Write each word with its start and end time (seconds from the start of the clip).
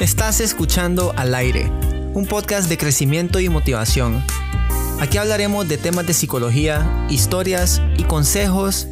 Estás 0.00 0.40
escuchando 0.40 1.12
Al 1.14 1.34
aire, 1.34 1.70
un 2.14 2.24
podcast 2.24 2.70
de 2.70 2.78
crecimiento 2.78 3.38
y 3.38 3.50
motivación. 3.50 4.24
Aquí 4.98 5.18
hablaremos 5.18 5.68
de 5.68 5.76
temas 5.76 6.06
de 6.06 6.14
psicología, 6.14 7.06
historias 7.10 7.82
y 7.98 8.04
consejos 8.04 8.88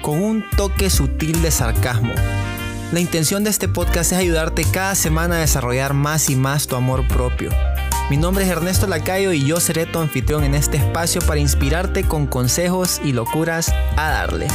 con 0.00 0.22
un 0.22 0.42
toque 0.56 0.88
sutil 0.88 1.42
de 1.42 1.50
sarcasmo. 1.50 2.14
La 2.92 3.00
intención 3.00 3.44
de 3.44 3.50
este 3.50 3.68
podcast 3.68 4.12
es 4.12 4.18
ayudarte 4.18 4.64
cada 4.64 4.94
semana 4.94 5.36
a 5.36 5.40
desarrollar 5.40 5.92
más 5.92 6.30
y 6.30 6.34
más 6.34 6.66
tu 6.66 6.76
amor 6.76 7.06
propio. 7.06 7.50
Mi 8.08 8.16
nombre 8.16 8.44
es 8.46 8.50
Ernesto 8.50 8.86
Lacayo 8.86 9.32
y 9.32 9.44
yo 9.44 9.60
seré 9.60 9.84
tu 9.84 9.98
anfitrión 9.98 10.44
en 10.44 10.54
este 10.54 10.78
espacio 10.78 11.20
para 11.20 11.40
inspirarte 11.40 12.04
con 12.04 12.26
consejos 12.26 13.02
y 13.04 13.12
locuras 13.12 13.68
a 13.98 14.08
darle. 14.08 14.46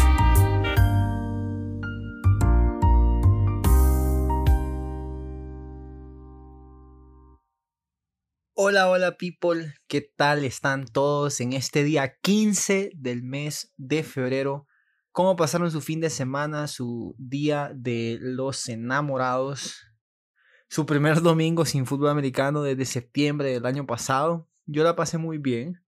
Hola, 8.56 8.88
hola 8.88 9.18
people, 9.18 9.74
¿qué 9.88 10.02
tal 10.16 10.46
están 10.46 10.86
todos 10.86 11.42
en 11.42 11.54
este 11.54 11.84
día 11.84 12.20
15 12.22 12.92
del 12.94 13.24
mes 13.24 13.74
de 13.78 14.04
febrero? 14.04 14.68
¿Cómo 15.12 15.36
pasaron 15.36 15.72
su 15.72 15.82
fin 15.82 16.00
de 16.00 16.12
semana, 16.12 16.68
su 16.68 17.16
día 17.18 17.72
de 17.74 18.20
los 18.22 18.70
enamorados? 18.70 19.82
Su 20.70 20.86
primer 20.86 21.22
domingo 21.24 21.66
sin 21.66 21.88
fútbol 21.88 22.10
americano 22.10 22.62
desde 22.62 22.86
septiembre 22.86 23.52
del 23.52 23.66
año 23.66 23.88
pasado. 23.88 24.48
Yo 24.68 24.84
la 24.84 24.96
pasé 24.96 25.18
muy 25.18 25.40
bien. 25.40 25.84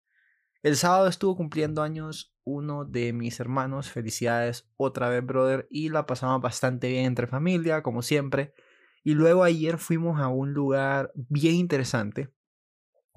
El 0.63 0.77
sábado 0.77 1.07
estuvo 1.07 1.37
cumpliendo 1.37 1.83
años 1.83 2.35
uno 2.45 2.87
de 2.87 3.13
mis 3.13 3.41
hermanos. 3.41 3.91
Felicidades 3.91 4.67
otra 4.79 5.11
vez, 5.11 5.23
brother. 5.23 5.67
Y 5.69 5.91
la 5.91 6.07
pasamos 6.07 6.41
bastante 6.41 6.89
bien 6.89 7.05
entre 7.05 7.27
familia, 7.27 7.83
como 7.83 8.01
siempre. 8.01 8.55
Y 9.03 9.13
luego 9.13 9.45
ayer 9.45 9.77
fuimos 9.77 10.19
a 10.19 10.29
un 10.29 10.55
lugar 10.55 11.13
bien 11.15 11.57
interesante 11.57 12.33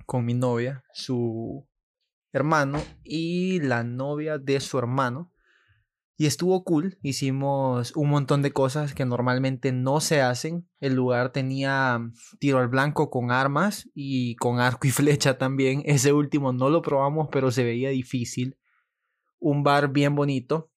con 0.07 0.25
mi 0.25 0.33
novia, 0.33 0.83
su 0.93 1.67
hermano 2.31 2.81
y 3.03 3.59
la 3.59 3.83
novia 3.83 4.39
de 4.39 4.59
su 4.59 4.79
hermano. 4.79 5.31
Y 6.19 6.25
estuvo 6.25 6.63
cool, 6.63 6.97
hicimos 7.03 7.95
un 7.95 8.09
montón 8.09 8.41
de 8.41 8.51
cosas 8.51 8.95
que 8.95 9.05
normalmente 9.05 9.71
no 9.71 9.99
se 9.99 10.21
hacen. 10.21 10.67
El 10.79 10.95
lugar 10.95 11.31
tenía 11.31 11.99
tiro 12.39 12.57
al 12.57 12.69
blanco 12.69 13.11
con 13.11 13.29
armas 13.29 13.87
y 13.93 14.35
con 14.37 14.59
arco 14.59 14.87
y 14.87 14.91
flecha 14.91 15.37
también. 15.37 15.83
Ese 15.85 16.13
último 16.13 16.53
no 16.53 16.71
lo 16.71 16.81
probamos, 16.81 17.27
pero 17.31 17.51
se 17.51 17.63
veía 17.63 17.89
difícil. 17.89 18.57
Un 19.37 19.61
bar 19.61 19.89
bien 19.89 20.15
bonito, 20.15 20.71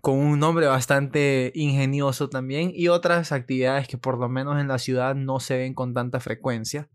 con 0.00 0.18
un 0.18 0.40
nombre 0.40 0.66
bastante 0.66 1.52
ingenioso 1.54 2.28
también 2.28 2.72
y 2.74 2.88
otras 2.88 3.30
actividades 3.30 3.86
que 3.86 3.98
por 3.98 4.18
lo 4.18 4.28
menos 4.28 4.60
en 4.60 4.66
la 4.66 4.78
ciudad 4.78 5.14
no 5.14 5.38
se 5.38 5.58
ven 5.58 5.74
con 5.74 5.94
tanta 5.94 6.18
frecuencia. 6.18 6.88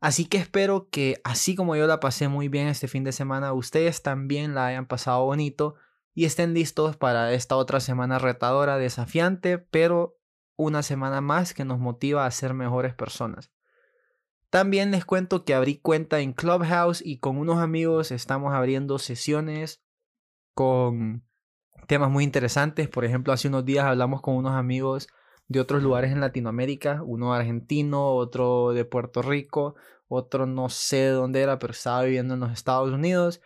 Así 0.00 0.24
que 0.24 0.38
espero 0.38 0.88
que 0.90 1.20
así 1.24 1.54
como 1.54 1.76
yo 1.76 1.86
la 1.86 2.00
pasé 2.00 2.28
muy 2.28 2.48
bien 2.48 2.68
este 2.68 2.88
fin 2.88 3.04
de 3.04 3.12
semana, 3.12 3.52
ustedes 3.52 4.02
también 4.02 4.54
la 4.54 4.66
hayan 4.66 4.86
pasado 4.86 5.24
bonito 5.24 5.74
y 6.14 6.24
estén 6.24 6.54
listos 6.54 6.96
para 6.96 7.32
esta 7.34 7.56
otra 7.56 7.80
semana 7.80 8.18
retadora, 8.18 8.78
desafiante, 8.78 9.58
pero 9.58 10.18
una 10.56 10.82
semana 10.82 11.20
más 11.20 11.52
que 11.52 11.64
nos 11.64 11.78
motiva 11.78 12.24
a 12.24 12.30
ser 12.30 12.54
mejores 12.54 12.94
personas. 12.94 13.52
También 14.48 14.90
les 14.90 15.04
cuento 15.04 15.44
que 15.44 15.54
abrí 15.54 15.76
cuenta 15.76 16.20
en 16.20 16.32
Clubhouse 16.32 17.02
y 17.04 17.18
con 17.18 17.36
unos 17.36 17.58
amigos 17.58 18.10
estamos 18.10 18.52
abriendo 18.52 18.98
sesiones 18.98 19.82
con 20.54 21.24
temas 21.86 22.10
muy 22.10 22.24
interesantes. 22.24 22.88
Por 22.88 23.04
ejemplo, 23.04 23.32
hace 23.32 23.48
unos 23.48 23.64
días 23.64 23.84
hablamos 23.84 24.22
con 24.22 24.34
unos 24.34 24.54
amigos 24.54 25.08
de 25.50 25.58
otros 25.58 25.82
lugares 25.82 26.12
en 26.12 26.20
Latinoamérica, 26.20 27.02
uno 27.04 27.34
argentino, 27.34 28.14
otro 28.14 28.70
de 28.72 28.84
Puerto 28.84 29.20
Rico, 29.20 29.74
otro 30.06 30.46
no 30.46 30.68
sé 30.68 30.98
de 30.98 31.10
dónde 31.10 31.42
era, 31.42 31.58
pero 31.58 31.72
estaba 31.72 32.04
viviendo 32.04 32.34
en 32.34 32.40
los 32.40 32.52
Estados 32.52 32.92
Unidos. 32.92 33.40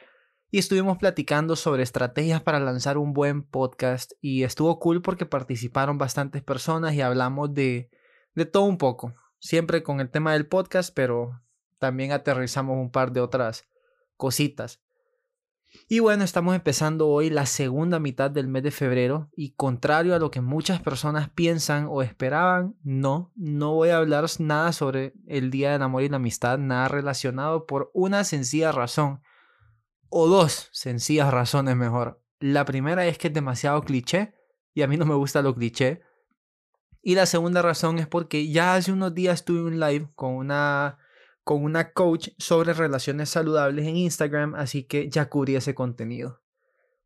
Y 0.51 0.59
estuvimos 0.59 0.99
platicando 0.99 1.57
sobre 1.57 1.83
estrategias 1.83 2.43
para 2.43 2.61
lanzar 2.61 2.99
un 2.99 3.15
buen 3.15 3.43
podcast 3.43 4.13
y 4.21 4.43
estuvo 4.43 4.79
cool 4.81 5.01
porque 5.01 5.25
participaron 5.25 5.97
bastantes 5.97 6.43
personas 6.43 6.93
y 6.93 7.01
hablamos 7.01 7.55
de, 7.55 7.91
de 8.35 8.45
todo 8.45 8.65
un 8.65 8.77
poco, 8.77 9.15
siempre 9.39 9.83
con 9.83 10.01
el 10.01 10.11
tema 10.11 10.35
del 10.35 10.47
podcast, 10.47 10.95
pero 10.95 11.41
también 11.79 12.13
aterrizamos 12.13 12.77
un 12.77 12.91
par 12.91 13.13
de 13.13 13.23
otras 13.23 13.67
cositas. 14.19 14.83
Y 15.89 15.99
bueno, 15.99 16.25
estamos 16.25 16.55
empezando 16.55 17.09
hoy 17.09 17.31
la 17.31 17.47
segunda 17.47 17.99
mitad 17.99 18.31
del 18.31 18.49
mes 18.49 18.63
de 18.63 18.71
febrero 18.71 19.29
y 19.37 19.55
contrario 19.55 20.15
a 20.15 20.19
lo 20.19 20.31
que 20.31 20.41
muchas 20.41 20.81
personas 20.81 21.29
piensan 21.31 21.87
o 21.91 22.03
esperaban, 22.03 22.77
no, 22.83 23.33
no 23.37 23.75
voy 23.75 23.91
a 23.91 23.99
hablar 23.99 24.25
nada 24.39 24.73
sobre 24.73 25.15
el 25.27 25.51
Día 25.51 25.73
del 25.73 25.83
Amor 25.83 26.03
y 26.03 26.09
la 26.09 26.17
Amistad, 26.17 26.59
nada 26.59 26.89
relacionado 26.89 27.67
por 27.67 27.91
una 27.93 28.25
sencilla 28.25 28.73
razón, 28.73 29.21
o 30.09 30.29
dos 30.29 30.71
sencillas 30.73 31.33
razones 31.33 31.77
mejor. 31.77 32.23
La 32.39 32.65
primera 32.65 33.07
es 33.07 33.19
que 33.19 33.29
es 33.29 33.35
demasiado 33.35 33.83
cliché 33.83 34.35
y 34.73 34.83
a 34.83 34.87
mí 34.87 34.97
no 34.97 35.07
me 35.07 35.15
gusta 35.15 35.43
lo 35.43 35.55
cliché. 35.55 36.03
Y 37.03 37.15
la 37.15 37.27
segunda 37.27 37.61
razón 37.63 37.99
es 37.99 38.07
porque 38.07 38.49
ya 38.49 38.75
hace 38.75 38.93
unos 38.93 39.15
días 39.15 39.45
tuve 39.45 39.63
un 39.63 39.79
live 39.79 40.09
con 40.15 40.35
una 40.35 40.99
con 41.45 41.63
una 41.63 41.93
coach 41.93 42.31
sobre 42.39 42.73
relaciones 42.73 43.29
saludables 43.29 43.87
en 43.87 43.97
Instagram, 43.97 44.55
así 44.55 44.85
que 44.85 45.11
ya 45.11 45.29
cubrí 45.29 45.55
ese 45.55 45.75
contenido. 45.75 46.43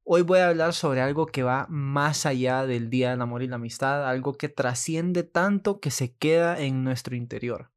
Hoy 0.04 0.22
voy 0.22 0.38
a 0.38 0.48
hablar 0.48 0.72
sobre 0.72 1.02
algo 1.02 1.26
que 1.26 1.42
va 1.42 1.66
más 1.68 2.24
allá 2.24 2.64
del 2.64 2.88
Día 2.88 3.10
del 3.10 3.20
Amor 3.20 3.42
y 3.42 3.48
la 3.48 3.56
Amistad, 3.56 4.08
algo 4.08 4.32
que 4.34 4.48
trasciende 4.48 5.24
tanto 5.24 5.80
que 5.80 5.90
se 5.90 6.16
queda 6.16 6.58
en 6.58 6.84
nuestro 6.84 7.14
interior. 7.14 7.70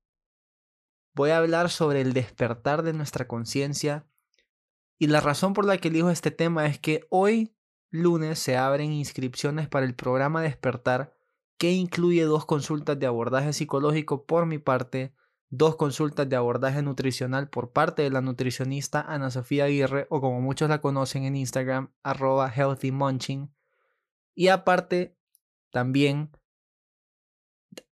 Voy 1.13 1.31
a 1.31 1.39
hablar 1.39 1.69
sobre 1.69 1.99
el 1.99 2.13
despertar 2.13 2.83
de 2.83 2.93
nuestra 2.93 3.27
conciencia 3.27 4.05
y 4.97 5.07
la 5.07 5.19
razón 5.19 5.53
por 5.53 5.65
la 5.65 5.77
que 5.77 5.89
elijo 5.89 6.09
este 6.09 6.31
tema 6.31 6.67
es 6.67 6.79
que 6.79 7.05
hoy, 7.09 7.53
lunes, 7.89 8.39
se 8.39 8.55
abren 8.55 8.93
inscripciones 8.93 9.67
para 9.67 9.85
el 9.85 9.95
programa 9.95 10.41
Despertar 10.41 11.13
que 11.57 11.71
incluye 11.71 12.23
dos 12.23 12.45
consultas 12.45 12.97
de 12.97 13.07
abordaje 13.07 13.51
psicológico 13.51 14.25
por 14.25 14.45
mi 14.45 14.57
parte 14.57 15.13
dos 15.51 15.75
consultas 15.75 16.27
de 16.29 16.37
abordaje 16.37 16.81
nutricional 16.81 17.49
por 17.49 17.71
parte 17.71 18.01
de 18.01 18.09
la 18.09 18.21
nutricionista 18.21 19.01
Ana 19.01 19.29
Sofía 19.29 19.65
Aguirre 19.65 20.07
o 20.09 20.21
como 20.21 20.39
muchos 20.41 20.69
la 20.69 20.79
conocen 20.79 21.25
en 21.25 21.35
Instagram 21.35 21.91
arroba 22.03 22.49
healthymunching 22.49 23.53
y 24.33 24.47
aparte 24.47 25.17
también 25.69 26.31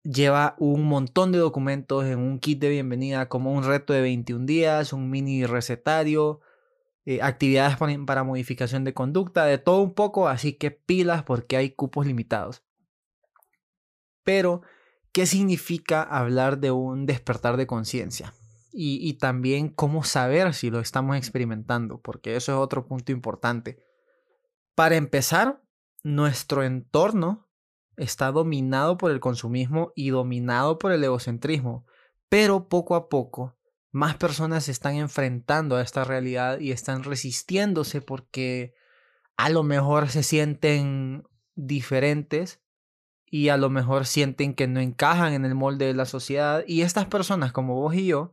lleva 0.03 0.57
un 0.59 0.85
montón 0.85 1.31
de 1.31 1.39
documentos 1.39 2.07
en 2.07 2.19
un 2.19 2.41
kit 2.41 2.59
de 2.59 2.71
bienvenida 2.71 3.29
como 3.29 3.53
un 3.53 3.65
reto 3.65 3.93
de 3.93 4.01
21 4.01 4.47
días, 4.47 4.95
un 4.95 5.11
mini 5.11 5.45
recetario, 5.45 6.41
eh, 7.05 7.21
actividades 7.23 7.77
para 8.07 8.25
modificación 8.25 8.83
de 8.85 8.95
conducta, 8.95 9.45
de 9.45 9.59
todo 9.59 9.83
un 9.83 9.95
poco, 9.95 10.27
así 10.27 10.55
que 10.55 10.71
pilas 10.71 11.23
porque 11.23 11.59
hay 11.59 11.71
cupos 11.71 12.07
limitados. 12.07 12.65
Pero 14.25 14.63
qué 15.13 15.27
significa 15.27 16.03
hablar 16.03 16.59
de 16.59 16.71
un 16.71 17.07
despertar 17.07 17.57
de 17.57 17.67
conciencia 17.67 18.35
y, 18.75 19.13
también 19.15 19.69
cómo 19.69 20.03
saber 20.03 20.55
si 20.55 20.71
lo 20.71 20.81
estamos 20.81 21.19
experimentando, 21.19 22.01
porque 22.01 22.37
eso 22.37 22.53
es 22.53 22.59
otro 22.59 22.87
punto 22.87 23.13
importante. 23.13 23.85
Para 24.75 24.97
empezar, 24.97 25.63
nuestro 26.03 26.63
entorno 26.63 27.51
está 27.99 28.33
dominado 28.33 28.97
por 28.97 29.11
el 29.11 29.21
consumismo 29.21 29.93
y 29.95 30.09
dominado 30.09 30.79
por 30.79 30.93
el 30.93 31.05
egocentrismo, 31.05 31.85
pero 32.31 32.71
poco 32.71 32.95
a 32.95 33.11
poco 33.11 33.59
más 33.91 34.17
personas 34.17 34.65
se 34.65 34.73
están 34.73 34.95
enfrentando 34.95 35.77
a 35.77 35.83
esta 35.83 36.03
realidad 36.05 36.59
y 36.59 36.73
están 36.73 37.05
resistiéndose 37.05 38.01
porque 38.01 38.73
a 39.37 39.51
lo 39.51 39.63
mejor 39.63 40.09
se 40.09 40.23
sienten 40.23 41.25
diferentes 41.55 42.62
y 43.35 43.49
a 43.49 43.57
lo 43.57 43.71
mejor 43.71 44.05
sienten 44.05 44.53
que 44.53 44.69
no 44.69 44.79
encajan 44.79 45.33
en 45.33 45.47
el 45.47 45.55
molde 45.55 45.87
de 45.87 45.95
la 45.95 46.05
sociedad 46.05 46.65
y 46.67 46.83
estas 46.83 47.07
personas 47.07 47.51
como 47.51 47.77
vos 47.77 47.95
y 47.95 48.05
yo 48.05 48.31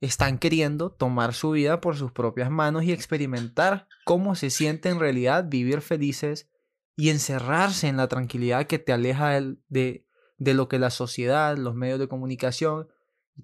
están 0.00 0.38
queriendo 0.38 0.90
tomar 0.90 1.34
su 1.34 1.50
vida 1.50 1.82
por 1.82 1.94
sus 1.94 2.10
propias 2.10 2.50
manos 2.50 2.84
y 2.84 2.92
experimentar 2.92 3.86
cómo 4.06 4.34
se 4.34 4.48
siente 4.48 4.88
en 4.88 4.98
realidad 4.98 5.44
vivir 5.46 5.82
felices 5.82 6.48
y 6.96 7.10
encerrarse 7.10 7.86
en 7.86 7.98
la 7.98 8.08
tranquilidad 8.08 8.66
que 8.66 8.78
te 8.78 8.94
aleja 8.94 9.28
de, 9.68 10.06
de 10.38 10.54
lo 10.54 10.68
que 10.68 10.78
la 10.78 10.88
sociedad, 10.88 11.58
los 11.58 11.74
medios 11.74 11.98
de 11.98 12.08
comunicación 12.08 12.88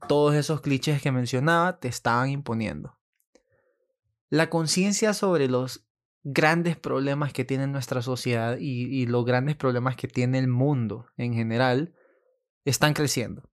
todos 0.08 0.34
esos 0.34 0.62
clichés 0.62 1.02
que 1.02 1.12
mencionaba 1.12 1.78
te 1.78 1.88
estaban 1.88 2.30
imponiendo. 2.30 2.96
La 4.30 4.48
conciencia 4.48 5.12
sobre 5.12 5.46
los 5.46 5.84
grandes 6.22 6.76
problemas 6.76 7.32
que 7.32 7.44
tiene 7.44 7.66
nuestra 7.66 8.02
sociedad 8.02 8.56
y, 8.58 9.06
los 9.06 9.24
grandes 9.24 9.56
problemas 9.56 9.96
que 9.96 10.08
tiene 10.08 10.38
el 10.38 10.48
mundo 10.48 11.06
en 11.16 11.34
general 11.34 11.94
están 12.64 12.94
creciendo. 12.94 13.50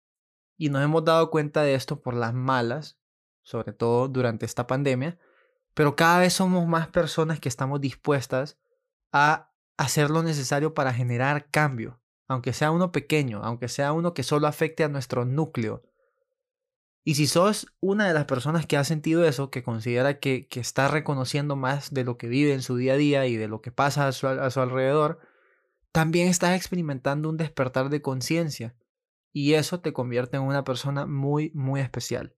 Y 0.57 0.69
nos 0.69 0.83
hemos 0.83 1.05
dado 1.05 1.29
cuenta 1.29 1.63
de 1.63 1.75
esto 1.75 2.01
por 2.01 2.13
las 2.13 2.33
malas, 2.33 2.99
sobre 3.43 3.71
todo 3.71 4.07
durante 4.07 4.45
esta 4.45 4.67
pandemia, 4.67 5.17
pero 5.73 5.95
cada 5.95 6.19
vez 6.19 6.33
somos 6.33 6.67
más 6.67 6.87
personas 6.87 7.39
que 7.39 7.49
estamos 7.49 7.79
dispuestas 7.79 8.59
a 9.11 9.51
hacer 9.77 10.09
lo 10.09 10.23
necesario 10.23 10.73
para 10.73 10.93
generar 10.93 11.49
cambio, 11.49 12.01
aunque 12.27 12.51
sea 12.51 12.71
uno 12.71 12.91
pequeño, 12.91 13.41
aunque 13.43 13.67
sea 13.67 13.93
uno 13.93 14.13
que 14.13 14.23
solo 14.23 14.47
afecte 14.47 14.83
a 14.83 14.89
nuestro 14.89 15.23
núcleo. 15.23 15.83
Y 17.07 17.15
si 17.15 17.25
sos 17.25 17.73
una 17.79 18.05
de 18.05 18.13
las 18.13 18.25
personas 18.25 18.65
que 18.65 18.75
ha 18.75 18.83
sentido 18.83 19.23
eso, 19.23 19.49
que 19.49 19.63
considera 19.63 20.19
que, 20.19 20.45
está 20.51 20.89
reconociendo 20.89 21.55
más 21.55 21.93
de 21.93 22.03
lo 22.03 22.17
que 22.17 22.27
vive 22.27 22.51
en 22.51 22.61
su 22.61 22.75
día 22.75 22.95
a 22.95 22.97
día 22.97 23.25
y 23.27 23.37
de 23.37 23.47
lo 23.47 23.61
que 23.61 23.71
pasa 23.71 24.09
a 24.09 24.11
su, 24.11 24.27
a 24.27 24.51
su 24.51 24.59
alrededor, 24.59 25.19
también 25.93 26.27
estás 26.27 26.57
experimentando 26.57 27.29
un 27.29 27.37
despertar 27.37 27.87
de 27.87 28.01
conciencia. 28.01 28.75
Y 29.31 29.53
eso 29.53 29.79
te 29.79 29.93
convierte 29.93 30.35
en 30.35 30.43
una 30.43 30.65
persona 30.65 31.05
muy, 31.05 31.49
muy 31.53 31.79
especial. 31.79 32.35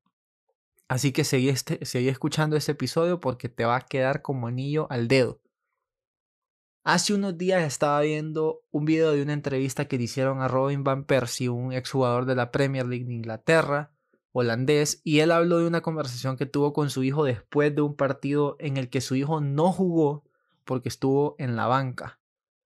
Así 0.88 1.13
que 1.13 1.24
seguí, 1.24 1.50
este, 1.50 1.83
seguí 1.83 2.07
escuchando 2.07 2.56
este 2.56 2.74
episodio 2.74 3.19
porque 3.19 3.50
te 3.50 3.66
va 3.66 3.77
a 3.77 3.88
quedar 3.88 4.21
como 4.21 4.45
anillo 4.45 4.86
al 4.92 5.07
dedo. 5.07 5.42
Hace 6.83 7.16
unos 7.16 7.39
días 7.39 7.63
estaba 7.63 8.01
viendo 8.01 8.62
un 8.69 8.86
video 8.86 9.13
de 9.13 9.24
una 9.24 9.33
entrevista 9.33 9.88
que 9.88 9.98
le 9.98 10.04
hicieron 10.04 10.44
a 10.44 10.48
Robin 10.48 10.83
Van 10.83 11.06
Persie, 11.06 11.50
un 11.50 11.74
exjugador 11.74 12.25
de 12.27 12.36
la 12.36 12.51
Premier 12.51 12.86
League 12.86 13.06
de 13.06 13.16
Inglaterra, 13.16 13.95
holandés, 14.31 15.01
y 15.03 15.19
él 15.19 15.31
habló 15.31 15.59
de 15.59 15.67
una 15.67 15.81
conversación 15.81 16.37
que 16.37 16.45
tuvo 16.45 16.73
con 16.73 16.89
su 16.89 17.03
hijo 17.03 17.23
después 17.23 17.75
de 17.75 17.81
un 17.81 17.95
partido 17.95 18.55
en 18.59 18.77
el 18.77 18.89
que 18.89 19.01
su 19.01 19.15
hijo 19.15 19.41
no 19.41 19.71
jugó 19.71 20.23
porque 20.65 20.89
estuvo 20.89 21.35
en 21.39 21.55
la 21.55 21.67
banca. 21.67 22.19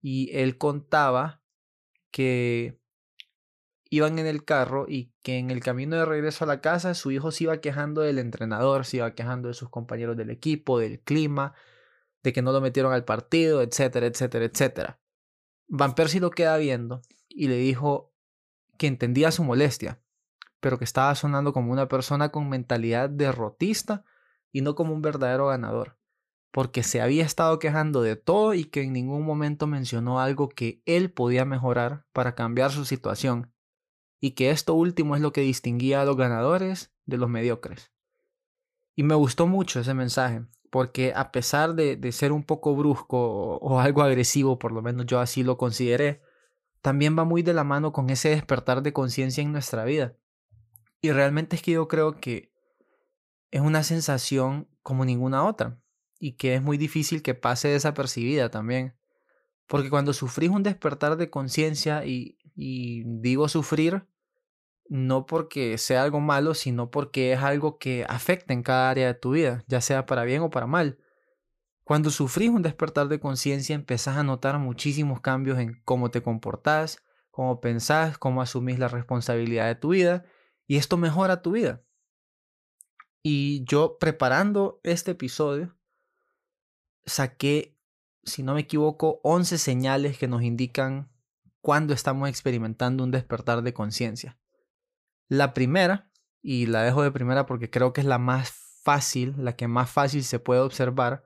Y 0.02 0.36
él 0.36 0.58
contaba 0.58 1.42
que 2.12 2.80
iban 3.90 4.18
en 4.18 4.26
el 4.26 4.44
carro 4.44 4.86
y 4.90 5.14
que 5.22 5.38
en 5.38 5.52
el 5.52 5.62
camino 5.62 5.96
de 5.96 6.06
regreso 6.06 6.44
a 6.44 6.48
la 6.48 6.62
casa 6.62 6.96
su 6.96 7.12
hijo 7.12 7.32
se 7.32 7.44
iba 7.46 7.62
quejando 7.62 8.02
del 8.02 8.18
entrenador, 8.18 8.86
se 8.86 8.98
iba 8.98 9.14
quejando 9.14 9.50
de 9.50 9.54
sus 9.54 9.70
compañeros 9.70 10.18
del 10.18 10.32
equipo, 10.32 10.80
del 10.80 11.00
clima, 11.00 11.54
de 12.24 12.34
que 12.34 12.42
no 12.42 12.52
lo 12.52 12.62
metieron 12.62 12.94
al 12.94 13.06
partido, 13.06 13.62
etcétera, 13.62 14.08
etcétera, 14.08 14.46
etcétera. 14.46 15.00
Van 15.68 15.94
Persie 15.94 16.20
lo 16.20 16.32
queda 16.32 16.58
viendo 16.58 17.02
y 17.30 17.48
le 17.48 17.58
dijo 17.58 18.12
que 18.78 18.88
entendía 18.88 19.32
su 19.32 19.44
molestia, 19.44 20.03
pero 20.64 20.80
que 20.80 20.86
estaba 20.86 21.14
sonando 21.14 21.52
como 21.52 21.74
una 21.74 21.90
persona 21.90 22.30
con 22.30 22.48
mentalidad 22.48 23.10
derrotista 23.10 24.06
y 24.50 24.62
no 24.62 24.76
como 24.76 24.94
un 24.94 25.02
verdadero 25.02 25.48
ganador, 25.48 25.98
porque 26.52 26.84
se 26.84 27.02
había 27.02 27.26
estado 27.26 27.60
quejando 27.60 28.02
de 28.02 28.16
todo 28.16 28.54
y 28.54 28.64
que 28.64 28.82
en 28.82 28.94
ningún 28.94 29.26
momento 29.26 29.68
mencionó 29.68 30.22
algo 30.22 30.48
que 30.48 30.82
él 30.86 31.12
podía 31.12 31.44
mejorar 31.44 32.06
para 32.14 32.34
cambiar 32.34 32.72
su 32.72 32.86
situación 32.86 33.52
y 34.22 34.32
que 34.32 34.52
esto 34.52 34.74
último 34.74 35.18
es 35.18 35.22
lo 35.22 35.34
que 35.34 35.42
distinguía 35.42 36.02
a 36.02 36.06
los 36.06 36.16
ganadores 36.16 36.94
de 37.06 37.18
los 37.18 37.30
mediocres. 37.30 37.92
Y 38.96 39.04
me 39.04 39.16
gustó 39.16 39.48
mucho 39.48 39.82
ese 39.82 39.94
mensaje, 39.94 40.46
porque 40.70 41.12
a 41.14 41.34
pesar 41.34 41.76
de, 41.76 42.10
ser 42.14 42.32
un 42.32 42.46
poco 42.46 42.74
brusco 42.74 43.18
o, 43.18 43.58
o, 43.58 43.80
algo 43.82 44.02
agresivo, 44.02 44.60
por 44.60 44.72
lo 44.72 44.82
menos 44.82 45.08
yo 45.08 45.20
así 45.20 45.44
lo 45.44 45.58
consideré, 45.58 46.22
también 46.82 47.20
va 47.20 47.26
muy 47.26 47.42
de 47.44 47.54
la 47.54 47.66
mano 47.66 47.92
con 47.92 48.10
ese 48.10 48.30
despertar 48.30 48.82
de 48.82 48.94
conciencia 48.94 49.44
en 49.44 49.52
nuestra 49.52 49.84
vida. 49.84 50.16
Y 51.04 51.12
realmente 51.12 51.58
es 51.58 51.62
que 51.62 51.74
yo 51.74 51.90
creo 51.90 52.16
que 52.16 52.54
es 53.52 53.60
una 53.60 53.84
sensación 53.84 54.70
como 54.84 55.04
ninguna 55.04 55.44
otra, 55.44 55.78
y 56.18 56.38
que 56.38 56.56
es 56.56 56.62
muy 56.62 56.78
difícil 56.78 57.22
que 57.22 57.36
pase 57.36 57.68
desapercibida 57.68 58.50
también. 58.50 58.96
Porque 59.68 59.90
cuando 59.90 60.14
sufrís 60.14 60.50
un 60.50 60.64
despertar 60.64 61.18
de 61.18 61.30
conciencia, 61.30 62.06
y, 62.06 62.38
digo 62.56 63.50
sufrir 63.50 64.08
no 64.88 65.26
porque 65.26 65.78
sea 65.78 66.04
algo 66.04 66.22
malo, 66.22 66.54
sino 66.54 66.90
porque 66.90 67.34
es 67.34 67.40
algo 67.40 67.80
que 67.80 68.06
afecta 68.08 68.54
en 68.54 68.64
cada 68.64 68.90
área 68.90 69.08
de 69.08 69.14
tu 69.14 69.32
vida, 69.32 69.66
ya 69.68 69.82
sea 69.82 70.06
para 70.06 70.24
bien 70.24 70.42
o 70.42 70.52
para 70.52 70.68
mal. 70.68 71.00
Cuando 71.84 72.12
sufrís 72.12 72.50
un 72.50 72.62
despertar 72.62 73.10
de 73.10 73.20
conciencia, 73.20 73.76
empezás 73.76 74.16
a 74.16 74.24
notar 74.24 74.58
muchísimos 74.58 75.20
cambios 75.20 75.60
en 75.60 75.82
cómo 75.84 76.12
te 76.12 76.22
comportás, 76.22 77.04
cómo 77.30 77.60
pensás, 77.60 78.18
cómo 78.18 78.42
asumís 78.42 78.80
la 78.80 78.88
responsabilidad 78.88 79.68
de 79.68 79.76
tu 79.76 79.90
vida, 79.90 80.24
y 80.68 80.78
esto 80.78 80.98
mejora 80.98 81.42
tu 81.42 81.52
vida. 81.52 81.84
Y 83.22 83.64
yo 83.66 83.98
preparando 84.00 84.80
este 84.84 85.12
episodio, 85.12 85.78
saqué, 87.06 87.78
si 88.24 88.44
no 88.44 88.54
me 88.54 88.62
equivoco, 88.62 89.22
11 89.24 89.58
señales 89.58 90.18
que 90.18 90.28
nos 90.28 90.44
indican 90.44 91.12
cuando 91.62 91.94
estamos 91.94 92.28
experimentando 92.28 93.04
un 93.04 93.12
despertar 93.12 93.62
de 93.62 93.74
conciencia. 93.74 94.38
La 95.30 95.54
primera, 95.54 96.12
y 96.42 96.66
la 96.66 96.84
dejo 96.84 97.02
de 97.04 97.12
primera 97.12 97.46
porque 97.46 97.70
creo 97.70 97.94
que 97.94 98.02
es 98.02 98.08
la 98.08 98.18
más 98.18 98.52
fácil, 98.84 99.34
la 99.38 99.56
que 99.56 99.70
más 99.70 99.90
fácil 99.90 100.26
se 100.26 100.40
puede 100.40 100.60
observar, 100.60 101.24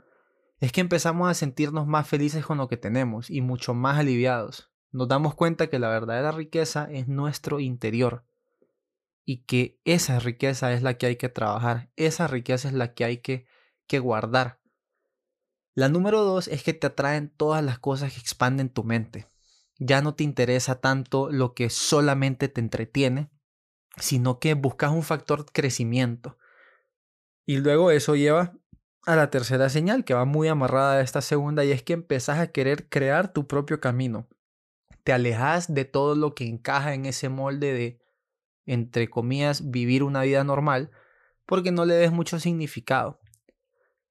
es 0.60 0.72
que 0.72 0.81
empezamos 0.81 1.30
a 1.30 1.33
sentirnos 1.33 1.88
más 1.88 2.07
felices 2.07 2.45
con 2.45 2.60
lo 2.60 2.68
que 2.68 2.78
tenemos 2.78 3.30
y 3.31 3.42
mucho 3.42 3.74
más 3.74 3.98
aliviados. 3.98 4.72
Nos 4.92 5.07
damos 5.07 5.33
cuenta 5.33 5.68
que 5.68 5.80
la 5.80 5.90
verdadera 5.90 6.31
riqueza 6.31 6.88
es 6.92 7.07
nuestro 7.07 7.60
interior 7.60 8.24
y 9.29 9.44
que 9.44 9.77
esa 9.83 10.19
riqueza 10.19 10.71
es 10.71 10.81
la 10.83 10.97
que 10.97 11.06
hay 11.06 11.18
que 11.18 11.27
trabajar, 11.27 11.91
esa 11.97 12.27
riqueza 12.27 12.69
es 12.69 12.74
la 12.74 12.94
que 12.94 13.03
hay 13.03 13.18
que, 13.18 13.45
que 13.85 14.00
guardar. 14.00 14.62
La 15.75 15.89
número 15.89 16.24
dos 16.24 16.47
es 16.47 16.63
que 16.63 16.74
te 16.74 16.88
atraen 16.88 17.29
todas 17.29 17.62
las 17.62 17.77
cosas 17.77 18.13
que 18.13 18.21
expanden 18.21 18.69
tu 18.69 18.85
mente. 18.85 19.27
Ya 19.79 20.01
no 20.01 20.15
te 20.15 20.24
interesa 20.24 20.79
tanto 20.79 21.29
lo 21.29 21.53
que 21.53 21.69
solamente 21.69 22.47
te 22.47 22.62
entretiene, 22.62 23.29
sino 23.97 24.39
que 24.39 24.53
buscas 24.53 24.91
un 24.91 25.03
factor 25.03 25.45
crecimiento. 25.51 26.38
Y 27.45 27.57
luego 27.57 27.91
eso 27.91 28.15
lleva 28.15 28.53
a 29.06 29.18
la 29.18 29.30
tercera 29.30 29.68
señal, 29.68 30.06
que 30.06 30.13
va 30.13 30.23
muy 30.23 30.47
amarrada 30.47 30.94
a 30.94 31.01
esta 31.01 31.19
segunda, 31.19 31.65
y 31.65 31.71
es 31.73 31.83
que 31.83 31.91
empezás 31.91 32.39
a 32.39 32.53
querer 32.53 32.88
crear 32.88 33.33
tu 33.33 33.45
propio 33.45 33.81
camino. 33.81 34.30
Te 35.03 35.12
alejas 35.12 35.73
de 35.73 35.83
todo 35.83 36.15
lo 36.15 36.33
que 36.33 36.47
encaja 36.47 36.94
en 36.94 37.06
ese 37.06 37.27
molde 37.27 37.73
de, 37.73 38.06
entre 38.68 39.10
comillas, 39.10 39.72
vivir 39.72 40.04
una 40.04 40.22
vida 40.22 40.44
normal, 40.44 40.92
porque 41.48 41.72
no 41.72 41.86
le 41.86 41.96
des 41.96 42.12
mucho 42.12 42.40
significado. 42.40 43.19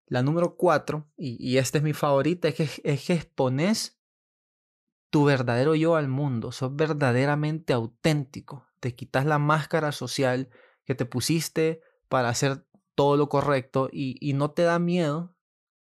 La 0.09 0.23
número 0.23 0.57
cuatro, 0.57 1.09
y, 1.17 1.37
y 1.39 1.59
esta 1.59 1.79
es 1.79 1.85
mi 1.85 1.93
favorita, 1.93 2.49
es 2.49 2.55
que, 2.57 2.69
es 2.83 3.07
que 3.07 3.13
expones 3.13 4.01
tu 5.11 5.25
verdadero 5.25 5.77
yo 5.77 5.95
al 5.95 6.09
mundo, 6.09 6.51
sos 6.51 6.75
verdaderamente 6.75 7.73
auténtico 7.73 8.67
te 8.81 8.95
quitas 8.95 9.27
la 9.27 9.39
máscara 9.39 9.93
social 9.93 10.49
que 10.85 10.95
te 10.95 11.07
pusiste 11.07 11.81
para 12.09 12.29
hacer 12.29 12.65
todo 12.95 13.17
lo 13.17 13.29
correcto 13.29 13.89
y, 13.93 14.33
no 14.35 14.53
te 14.53 14.63
da 14.63 14.79
miedo 14.79 15.35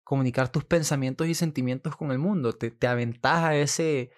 comunicar 0.03 0.51
tus 0.51 0.65
pensamientos 0.65 1.29
y 1.29 1.35
sentimientos 1.35 1.97
con 1.97 2.11
el 2.11 2.19
mundo. 2.19 2.55
Te, 2.55 2.71
te 2.71 2.87
aventaja 2.87 3.57
ese, 3.57 4.11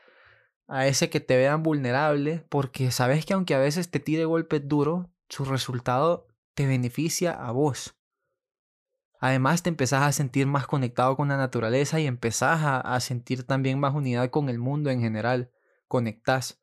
a 0.70 0.86
ese 0.86 1.10
que 1.10 1.18
te 1.18 1.36
vean 1.36 1.64
vulnerable 1.64 2.46
porque 2.48 2.92
sabes 2.92 3.26
que 3.26 3.34
aunque 3.34 3.54
a 3.54 3.58
veces 3.58 3.90
te 3.90 3.98
tire 3.98 4.24
golpes 4.24 4.66
duros, 4.68 5.06
su 5.28 5.44
resultado 5.44 6.28
te 6.54 6.66
beneficia 6.66 7.32
a 7.32 7.50
vos. 7.50 7.96
Además 9.18 9.64
te 9.64 9.68
empezás 9.68 10.02
a 10.02 10.12
sentir 10.12 10.46
más 10.46 10.68
conectado 10.68 11.16
con 11.16 11.28
la 11.28 11.36
naturaleza 11.36 11.98
y 11.98 12.06
empezás 12.06 12.62
a, 12.62 12.80
a 12.80 13.00
sentir 13.00 13.42
también 13.44 13.80
más 13.80 13.94
unidad 13.94 14.30
con 14.30 14.48
el 14.48 14.58
mundo 14.58 14.90
en 14.90 15.00
general. 15.00 15.50
Conectás. 15.88 16.62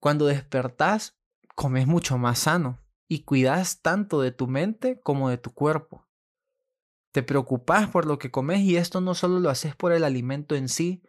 Cuando 0.00 0.26
despertás, 0.26 1.18
comes 1.54 1.86
mucho 1.86 2.16
más 2.16 2.40
sano 2.40 2.80
y 3.08 3.24
cuidas 3.24 3.82
tanto 3.82 4.22
de 4.22 4.32
tu 4.32 4.48
mente 4.48 5.00
como 5.00 5.28
de 5.28 5.36
tu 5.36 5.52
cuerpo. 5.52 6.06
Te 7.12 7.22
preocupas 7.22 7.88
por 7.88 8.06
lo 8.06 8.18
que 8.18 8.30
comes 8.30 8.60
y 8.60 8.76
esto 8.76 9.02
no 9.02 9.14
solo 9.14 9.38
lo 9.38 9.50
haces 9.50 9.76
por 9.76 9.92
el 9.92 10.02
alimento 10.02 10.54
en 10.54 10.68
sí, 10.68 11.02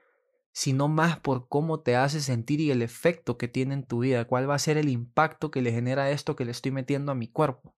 sino 0.58 0.88
más 0.88 1.20
por 1.20 1.48
cómo 1.48 1.82
te 1.82 1.96
hace 1.96 2.20
sentir 2.20 2.60
y 2.60 2.72
el 2.72 2.82
efecto 2.82 3.38
que 3.38 3.48
tiene 3.48 3.76
en 3.76 3.84
tu 3.84 4.00
vida, 4.00 4.26
cuál 4.26 4.50
va 4.50 4.56
a 4.56 4.60
ser 4.60 4.78
el 4.78 4.90
impacto 4.90 5.52
que 5.52 5.62
le 5.62 5.72
genera 5.72 6.10
esto 6.10 6.36
que 6.36 6.46
le 6.46 6.52
estoy 6.52 6.72
metiendo 6.72 7.12
a 7.12 7.16
mi 7.16 7.28
cuerpo. 7.28 7.76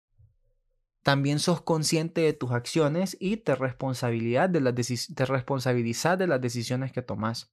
También 1.04 1.40
sos 1.40 1.62
consciente 1.62 2.22
de 2.22 2.32
tus 2.32 2.52
acciones 2.52 3.18
y 3.20 3.36
te, 3.36 3.56
responsabilidad 3.56 4.50
de 4.50 4.62
las 4.62 4.74
te 5.14 5.26
responsabilizas 5.26 6.18
de 6.18 6.28
las 6.28 6.40
decisiones 6.40 6.94
que 6.94 7.02
tomas. 7.02 7.52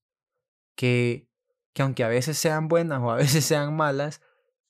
Que 0.77 1.29
que 1.73 1.83
aunque 1.83 2.05
a 2.05 2.09
veces 2.09 2.39
sean 2.39 2.69
buenas 2.69 3.03
o 3.03 3.11
a 3.11 3.17
veces 3.17 3.45
sean 3.45 3.75
malas, 3.75 4.23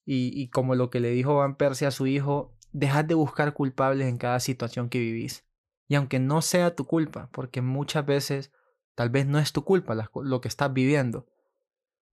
y, 0.09 0.49
como 0.49 0.75
lo 0.75 0.89
que 0.89 1.01
le 1.01 1.11
dijo 1.11 1.37
Van 1.37 1.57
Persie 1.57 1.87
a 1.87 1.91
su 1.91 2.07
hijo, 2.07 2.57
dejad 2.73 3.05
de 3.05 3.15
buscar 3.15 3.53
culpables 3.53 4.09
en 4.09 4.17
cada 4.17 4.41
situación 4.41 4.89
que 4.89 5.01
vivís. 5.01 5.45
Y 5.87 5.97
aunque 5.97 6.19
no 6.19 6.41
sea 6.43 6.77
tu 6.77 6.87
culpa, 6.87 7.29
porque 7.33 7.61
muchas 7.61 8.07
veces 8.07 8.53
tal 8.97 9.11
vez 9.11 9.27
no 9.27 9.39
es 9.39 9.53
tu 9.53 9.63
culpa 9.63 9.95
lo 9.95 10.41
que 10.41 10.49
estás 10.49 10.73
viviendo, 10.73 11.27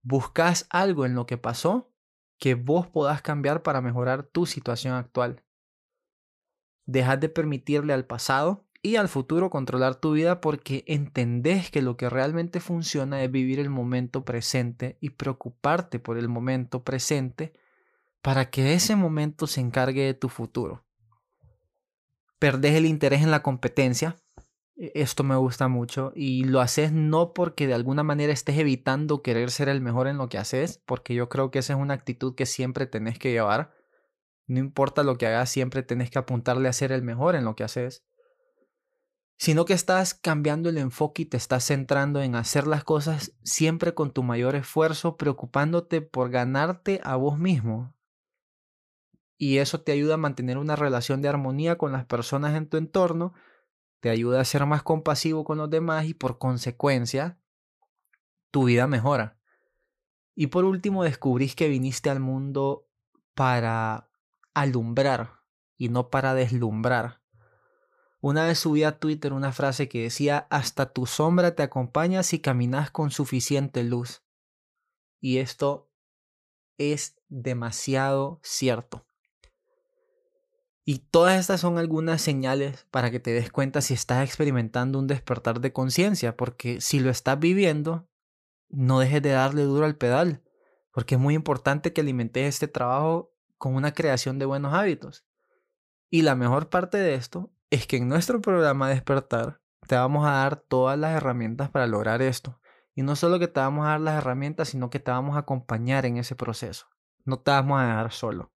buscas 0.02 0.66
algo 0.70 1.04
en 1.04 1.16
lo 1.16 1.26
que 1.26 1.38
pasó 1.38 1.90
que 2.38 2.54
vos 2.54 2.86
podás 2.86 3.22
cambiar 3.22 3.62
para 3.62 3.80
mejorar 3.80 4.22
tu 4.22 4.46
situación 4.46 4.94
actual. 4.94 5.42
Dejad 6.84 7.18
de 7.18 7.28
permitirle 7.30 7.92
al 7.92 8.04
pasado 8.04 8.66
y 8.82 8.96
al 8.96 9.08
futuro 9.08 9.48
controlar 9.48 9.94
tu 9.94 10.12
vida 10.12 10.42
porque 10.42 10.84
entendés 10.86 11.70
que 11.70 11.80
lo 11.80 11.96
que 11.96 12.10
realmente 12.10 12.60
funciona 12.60 13.22
es 13.24 13.30
vivir 13.30 13.58
el 13.58 13.70
momento 13.70 14.26
presente 14.26 14.98
y 15.00 15.10
preocuparte 15.10 15.98
por 15.98 16.18
el 16.18 16.28
momento 16.28 16.84
presente 16.84 17.54
para 18.20 18.50
que 18.50 18.74
ese 18.74 18.94
momento 18.94 19.46
se 19.46 19.62
encargue 19.62 20.02
de 20.02 20.14
tu 20.14 20.28
futuro. 20.28 20.84
Perdés 22.38 22.74
el 22.74 22.84
interés 22.84 23.22
en 23.22 23.30
la 23.30 23.42
competencia 23.42 24.16
esto 24.76 25.22
me 25.22 25.36
gusta 25.36 25.68
mucho 25.68 26.12
y 26.16 26.44
lo 26.44 26.60
haces 26.60 26.92
no 26.92 27.32
porque 27.32 27.66
de 27.66 27.74
alguna 27.74 28.02
manera 28.02 28.32
estés 28.32 28.58
evitando 28.58 29.22
querer 29.22 29.50
ser 29.50 29.68
el 29.68 29.80
mejor 29.80 30.08
en 30.08 30.18
lo 30.18 30.28
que 30.28 30.38
haces, 30.38 30.82
porque 30.84 31.14
yo 31.14 31.28
creo 31.28 31.50
que 31.50 31.60
esa 31.60 31.74
es 31.74 31.78
una 31.78 31.94
actitud 31.94 32.34
que 32.34 32.46
siempre 32.46 32.86
tenés 32.86 33.18
que 33.18 33.30
llevar. 33.30 33.72
No 34.46 34.58
importa 34.58 35.02
lo 35.02 35.16
que 35.16 35.26
hagas, 35.26 35.50
siempre 35.50 35.82
tenés 35.82 36.10
que 36.10 36.18
apuntarle 36.18 36.68
a 36.68 36.72
ser 36.72 36.90
el 36.92 37.02
mejor 37.02 37.36
en 37.36 37.44
lo 37.44 37.54
que 37.54 37.64
haces. 37.64 38.04
Sino 39.36 39.64
que 39.64 39.72
estás 39.72 40.14
cambiando 40.14 40.68
el 40.68 40.78
enfoque 40.78 41.22
y 41.22 41.26
te 41.26 41.36
estás 41.36 41.64
centrando 41.64 42.20
en 42.20 42.34
hacer 42.34 42.66
las 42.66 42.84
cosas 42.84 43.32
siempre 43.42 43.94
con 43.94 44.12
tu 44.12 44.22
mayor 44.22 44.54
esfuerzo, 44.54 45.16
preocupándote 45.16 46.02
por 46.02 46.30
ganarte 46.30 47.00
a 47.04 47.16
vos 47.16 47.38
mismo. 47.38 47.94
Y 49.36 49.58
eso 49.58 49.80
te 49.80 49.92
ayuda 49.92 50.14
a 50.14 50.18
mantener 50.18 50.58
una 50.58 50.76
relación 50.76 51.20
de 51.20 51.28
armonía 51.28 51.78
con 51.78 51.92
las 51.92 52.04
personas 52.06 52.54
en 52.54 52.68
tu 52.68 52.76
entorno 52.76 53.34
te 54.04 54.10
ayuda 54.10 54.38
a 54.38 54.44
ser 54.44 54.66
más 54.66 54.82
compasivo 54.82 55.44
con 55.44 55.56
los 55.56 55.70
demás 55.70 56.04
y 56.04 56.12
por 56.12 56.36
consecuencia 56.36 57.38
tu 58.50 58.64
vida 58.64 58.86
mejora. 58.86 59.38
Y 60.34 60.48
por 60.48 60.66
último 60.66 61.04
descubrís 61.04 61.56
que 61.56 61.70
viniste 61.70 62.10
al 62.10 62.20
mundo 62.20 62.86
para 63.32 64.10
alumbrar 64.52 65.40
y 65.78 65.88
no 65.88 66.10
para 66.10 66.34
deslumbrar. 66.34 67.22
Una 68.20 68.44
vez 68.44 68.58
subí 68.58 68.84
a 68.84 68.98
Twitter 68.98 69.32
una 69.32 69.52
frase 69.52 69.88
que 69.88 70.02
decía, 70.02 70.46
hasta 70.50 70.92
tu 70.92 71.06
sombra 71.06 71.54
te 71.54 71.62
acompaña 71.62 72.22
si 72.22 72.40
caminas 72.40 72.90
con 72.90 73.10
suficiente 73.10 73.84
luz. 73.84 74.22
Y 75.18 75.38
esto 75.38 75.90
es 76.76 77.16
demasiado 77.30 78.38
cierto. 78.42 79.06
Y 80.84 80.98
todas 80.98 81.40
estas 81.40 81.60
son 81.60 81.78
algunas 81.78 82.20
señales 82.20 82.86
para 82.90 83.10
que 83.10 83.20
te 83.20 83.32
des 83.32 83.50
cuenta 83.50 83.80
si 83.80 83.94
estás 83.94 84.22
experimentando 84.22 84.98
un 84.98 85.06
despertar 85.06 85.60
de 85.60 85.72
conciencia, 85.72 86.36
porque 86.36 86.80
si 86.82 87.00
lo 87.00 87.10
estás 87.10 87.38
viviendo, 87.38 88.06
no 88.68 89.00
dejes 89.00 89.22
de 89.22 89.30
darle 89.30 89.62
duro 89.62 89.86
al 89.86 89.96
pedal, 89.96 90.42
porque 90.92 91.14
es 91.14 91.20
muy 91.20 91.34
importante 91.34 91.92
que 91.92 92.02
alimentes 92.02 92.46
este 92.46 92.68
trabajo 92.68 93.34
con 93.56 93.74
una 93.76 93.94
creación 93.94 94.38
de 94.38 94.44
buenos 94.44 94.74
hábitos. 94.74 95.24
Y 96.10 96.22
la 96.22 96.34
mejor 96.34 96.68
parte 96.68 96.98
de 96.98 97.14
esto 97.14 97.50
es 97.70 97.86
que 97.86 97.96
en 97.96 98.08
nuestro 98.08 98.40
programa 98.40 98.88
Despertar 98.88 99.60
te 99.88 99.96
vamos 99.96 100.26
a 100.26 100.32
dar 100.32 100.56
todas 100.56 100.98
las 100.98 101.16
herramientas 101.16 101.70
para 101.70 101.86
lograr 101.86 102.22
esto. 102.22 102.60
Y 102.94 103.02
no 103.02 103.16
solo 103.16 103.38
que 103.38 103.48
te 103.48 103.60
vamos 103.60 103.86
a 103.86 103.90
dar 103.90 104.00
las 104.00 104.18
herramientas, 104.18 104.68
sino 104.68 104.90
que 104.90 105.00
te 105.00 105.10
vamos 105.10 105.36
a 105.36 105.40
acompañar 105.40 106.06
en 106.06 106.18
ese 106.18 106.36
proceso. 106.36 106.86
No 107.24 107.40
te 107.40 107.50
vamos 107.50 107.80
a 107.80 107.86
dejar 107.86 108.12
solo. 108.12 108.53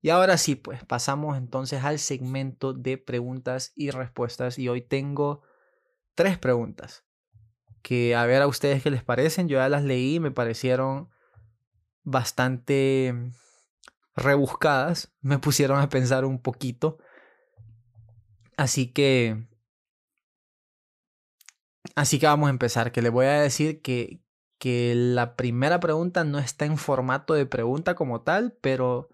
Y 0.00 0.10
ahora 0.10 0.36
sí, 0.38 0.54
pues 0.54 0.84
pasamos 0.84 1.36
entonces 1.36 1.82
al 1.82 1.98
segmento 1.98 2.72
de 2.72 2.98
preguntas 2.98 3.72
y 3.74 3.90
respuestas. 3.90 4.58
Y 4.58 4.68
hoy 4.68 4.80
tengo 4.80 5.42
tres 6.14 6.38
preguntas 6.38 7.04
que 7.82 8.14
a 8.14 8.26
ver 8.26 8.42
a 8.42 8.46
ustedes 8.46 8.82
qué 8.82 8.90
les 8.90 9.02
parecen. 9.02 9.48
Yo 9.48 9.58
ya 9.58 9.68
las 9.68 9.82
leí 9.82 10.16
y 10.16 10.20
me 10.20 10.30
parecieron 10.30 11.08
bastante 12.04 13.32
rebuscadas. 14.14 15.12
Me 15.20 15.38
pusieron 15.38 15.80
a 15.80 15.88
pensar 15.88 16.24
un 16.24 16.40
poquito. 16.40 16.98
Así 18.56 18.92
que... 18.92 19.46
Así 21.96 22.20
que 22.20 22.26
vamos 22.26 22.46
a 22.46 22.50
empezar. 22.50 22.92
Que 22.92 23.02
les 23.02 23.10
voy 23.10 23.26
a 23.26 23.40
decir 23.40 23.82
que, 23.82 24.22
que 24.58 24.94
la 24.94 25.34
primera 25.34 25.80
pregunta 25.80 26.22
no 26.22 26.38
está 26.38 26.66
en 26.66 26.78
formato 26.78 27.34
de 27.34 27.46
pregunta 27.46 27.96
como 27.96 28.22
tal, 28.22 28.56
pero 28.60 29.08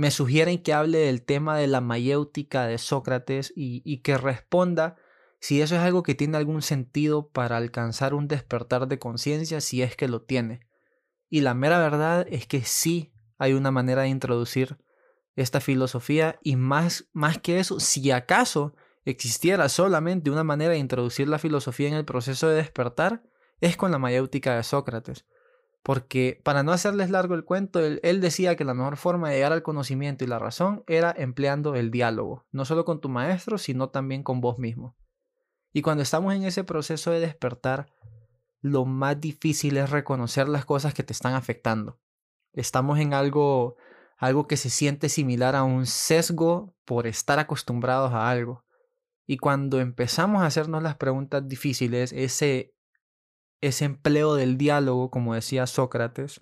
me 0.00 0.10
sugieren 0.10 0.62
que 0.62 0.72
hable 0.72 0.96
del 0.96 1.20
tema 1.20 1.58
de 1.58 1.66
la 1.66 1.82
mayéutica 1.82 2.66
de 2.66 2.78
Sócrates 2.78 3.52
y, 3.54 3.98
que 3.98 4.16
responda 4.16 4.96
si 5.40 5.60
eso 5.60 5.74
es 5.74 5.82
algo 5.82 6.02
que 6.02 6.14
tiene 6.14 6.38
algún 6.38 6.62
sentido 6.62 7.28
para 7.28 7.58
alcanzar 7.58 8.14
un 8.14 8.26
despertar 8.26 8.88
de 8.88 8.98
conciencia, 8.98 9.60
si 9.60 9.82
es 9.82 9.96
que 9.96 10.08
lo 10.08 10.22
tiene. 10.22 10.60
Y 11.28 11.42
la 11.42 11.52
mera 11.52 11.78
verdad 11.78 12.26
es 12.30 12.46
que 12.46 12.62
sí 12.62 13.12
hay 13.36 13.52
una 13.52 13.72
manera 13.72 14.00
de 14.00 14.08
introducir 14.08 14.78
esta 15.36 15.60
filosofía 15.60 16.38
y 16.42 16.56
más, 16.56 17.10
más 17.12 17.36
que 17.36 17.60
eso, 17.60 17.78
si 17.78 18.10
acaso 18.10 18.74
existiera 19.04 19.68
solamente 19.68 20.30
una 20.30 20.44
manera 20.44 20.72
de 20.72 20.78
introducir 20.78 21.28
la 21.28 21.38
filosofía 21.38 21.88
en 21.88 21.94
el 21.94 22.06
proceso 22.06 22.48
de 22.48 22.56
despertar, 22.56 23.22
es 23.60 23.76
con 23.76 23.90
la 23.90 23.98
mayéutica 23.98 24.56
de 24.56 24.62
Sócrates. 24.62 25.26
Porque 25.82 26.40
para 26.44 26.62
no 26.62 26.72
hacerles 26.72 27.10
largo 27.10 27.34
el 27.34 27.44
cuento, 27.44 27.80
él, 27.80 28.20
decía 28.20 28.54
que 28.54 28.64
la 28.64 28.74
mejor 28.74 28.96
forma 28.96 29.30
de 29.30 29.36
llegar 29.36 29.52
al 29.52 29.62
conocimiento 29.62 30.24
y 30.24 30.26
la 30.26 30.38
razón 30.38 30.84
era 30.86 31.14
empleando 31.16 31.74
el 31.74 31.90
diálogo, 31.90 32.44
no 32.52 32.64
solo 32.64 32.84
con 32.84 33.00
tu 33.00 33.08
maestro, 33.08 33.56
sino 33.56 33.88
también 33.88 34.22
con 34.22 34.40
vos 34.40 34.58
mismo. 34.58 34.94
Y 35.72 35.82
cuando 35.82 36.02
estamos 36.02 36.34
en 36.34 36.44
ese 36.44 36.64
proceso 36.64 37.10
de 37.10 37.20
despertar, 37.20 37.92
lo 38.60 38.84
más 38.84 39.20
difícil 39.20 39.78
es 39.78 39.88
reconocer 39.88 40.48
las 40.48 40.66
cosas 40.66 40.92
que 40.92 41.02
te 41.02 41.14
están 41.14 41.32
afectando. 41.34 41.98
Estamos 42.52 42.98
en 42.98 43.14
algo, 43.14 43.76
algo 44.18 44.46
que 44.46 44.58
se 44.58 44.68
siente 44.68 45.08
similar 45.08 45.56
a 45.56 45.62
un 45.62 45.86
sesgo 45.86 46.74
por 46.84 47.06
estar 47.06 47.38
acostumbrados 47.38 48.12
a 48.12 48.28
algo. 48.28 48.64
Y 49.26 49.38
cuando 49.38 49.80
empezamos 49.80 50.42
a 50.42 50.46
hacernos 50.46 50.82
las 50.82 50.96
preguntas 50.96 51.46
difíciles, 51.48 52.12
ese 52.12 52.74
ese 53.60 53.84
empleo 53.84 54.34
del 54.34 54.56
diálogo, 54.56 55.10
como 55.10 55.34
decía 55.34 55.66
Sócrates, 55.66 56.40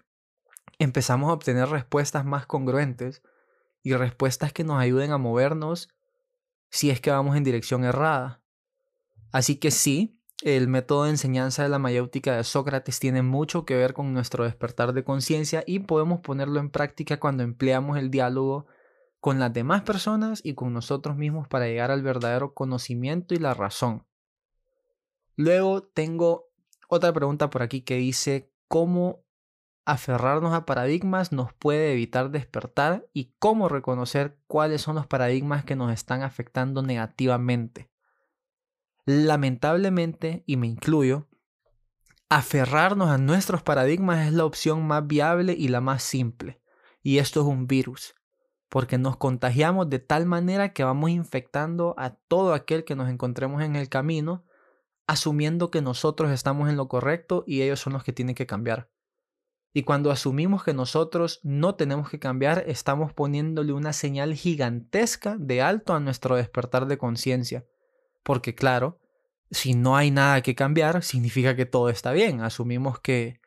empezamos 0.78 1.30
a 1.30 1.32
obtener 1.32 1.68
respuestas 1.68 2.24
más 2.24 2.46
congruentes 2.46 3.22
y 3.82 3.94
respuestas 3.94 4.52
que 4.52 4.64
nos 4.64 4.78
ayuden 4.80 5.12
a 5.12 5.18
movernos 5.18 5.88
si 6.70 6.90
es 6.90 7.00
que 7.00 7.10
vamos 7.10 7.36
en 7.36 7.44
dirección 7.44 7.84
errada. 7.84 8.42
Así 9.32 9.56
que 9.56 9.70
sí, 9.70 10.20
el 10.42 10.68
método 10.68 11.04
de 11.04 11.10
enseñanza 11.10 11.62
de 11.62 11.68
la 11.68 11.78
mayéutica 11.78 12.36
de 12.36 12.44
Sócrates 12.44 13.00
tiene 13.00 13.22
mucho 13.22 13.64
que 13.64 13.76
ver 13.76 13.92
con 13.92 14.12
nuestro 14.12 14.44
despertar 14.44 14.92
de 14.92 15.04
conciencia 15.04 15.64
y 15.66 15.80
podemos 15.80 16.20
ponerlo 16.20 16.60
en 16.60 16.70
práctica 16.70 17.18
cuando 17.18 17.42
empleamos 17.42 17.98
el 17.98 18.10
diálogo 18.10 18.66
con 19.20 19.40
las 19.40 19.52
demás 19.52 19.82
personas 19.82 20.40
y 20.44 20.54
con 20.54 20.72
nosotros 20.72 21.16
mismos 21.16 21.48
para 21.48 21.66
llegar 21.66 21.90
al 21.90 22.02
verdadero 22.02 22.54
conocimiento 22.54 23.34
y 23.34 23.38
la 23.38 23.54
razón. 23.54 24.06
Luego 25.34 25.82
tengo 25.82 26.47
otra 26.88 27.12
pregunta 27.12 27.50
por 27.50 27.62
aquí 27.62 27.82
que 27.82 27.96
dice, 27.96 28.50
¿cómo 28.66 29.22
aferrarnos 29.84 30.54
a 30.54 30.66
paradigmas 30.66 31.32
nos 31.32 31.52
puede 31.52 31.92
evitar 31.92 32.30
despertar 32.30 33.06
y 33.12 33.34
cómo 33.38 33.68
reconocer 33.68 34.38
cuáles 34.46 34.82
son 34.82 34.96
los 34.96 35.06
paradigmas 35.06 35.64
que 35.64 35.76
nos 35.76 35.92
están 35.92 36.22
afectando 36.22 36.82
negativamente? 36.82 37.90
Lamentablemente, 39.04 40.42
y 40.46 40.56
me 40.56 40.66
incluyo, 40.66 41.28
aferrarnos 42.30 43.10
a 43.10 43.18
nuestros 43.18 43.62
paradigmas 43.62 44.26
es 44.26 44.32
la 44.32 44.44
opción 44.44 44.86
más 44.86 45.06
viable 45.06 45.54
y 45.56 45.68
la 45.68 45.80
más 45.80 46.02
simple. 46.02 46.60
Y 47.02 47.18
esto 47.18 47.40
es 47.40 47.46
un 47.46 47.66
virus, 47.66 48.14
porque 48.68 48.96
nos 48.96 49.16
contagiamos 49.18 49.88
de 49.90 49.98
tal 49.98 50.24
manera 50.24 50.72
que 50.72 50.84
vamos 50.84 51.10
infectando 51.10 51.94
a 51.98 52.10
todo 52.10 52.54
aquel 52.54 52.84
que 52.84 52.96
nos 52.96 53.10
encontremos 53.10 53.62
en 53.62 53.76
el 53.76 53.88
camino 53.90 54.44
asumiendo 55.08 55.70
que 55.70 55.80
nosotros 55.82 56.30
estamos 56.30 56.68
en 56.68 56.76
lo 56.76 56.86
correcto 56.86 57.42
y 57.46 57.62
ellos 57.62 57.80
son 57.80 57.94
los 57.94 58.04
que 58.04 58.12
tienen 58.12 58.34
que 58.34 58.46
cambiar. 58.46 58.90
Y 59.72 59.82
cuando 59.82 60.10
asumimos 60.10 60.64
que 60.64 60.74
nosotros 60.74 61.40
no 61.42 61.74
tenemos 61.76 62.10
que 62.10 62.18
cambiar, 62.18 62.64
estamos 62.66 63.14
poniéndole 63.14 63.72
una 63.72 63.94
señal 63.94 64.34
gigantesca 64.34 65.36
de 65.38 65.62
alto 65.62 65.94
a 65.94 66.00
nuestro 66.00 66.36
despertar 66.36 66.86
de 66.86 66.98
conciencia. 66.98 67.66
Porque 68.22 68.54
claro, 68.54 69.00
si 69.50 69.74
no 69.74 69.96
hay 69.96 70.10
nada 70.10 70.42
que 70.42 70.54
cambiar, 70.54 71.02
significa 71.02 71.56
que 71.56 71.64
todo 71.64 71.88
está 71.88 72.12
bien. 72.12 72.42
Asumimos 72.42 73.00
que, 73.00 73.40